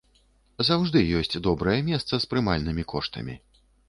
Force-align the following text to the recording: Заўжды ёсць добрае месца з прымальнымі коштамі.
Заўжды 0.69 1.03
ёсць 1.19 1.37
добрае 1.47 1.75
месца 1.89 2.13
з 2.23 2.31
прымальнымі 2.31 2.87
коштамі. 2.95 3.37